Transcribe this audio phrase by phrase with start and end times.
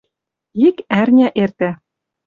[0.67, 1.71] Ик ӓрня эртӓ.